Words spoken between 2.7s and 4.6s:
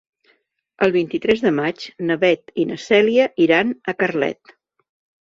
na Cèlia iran a Carlet.